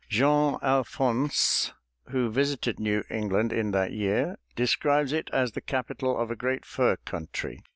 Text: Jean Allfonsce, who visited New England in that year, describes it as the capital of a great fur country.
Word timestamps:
Jean 0.09 0.55
Allfonsce, 0.63 1.73
who 2.09 2.31
visited 2.31 2.79
New 2.79 3.03
England 3.11 3.53
in 3.53 3.69
that 3.69 3.91
year, 3.91 4.35
describes 4.55 5.13
it 5.13 5.29
as 5.31 5.51
the 5.51 5.61
capital 5.61 6.17
of 6.17 6.31
a 6.31 6.35
great 6.35 6.65
fur 6.65 6.95
country. 7.05 7.61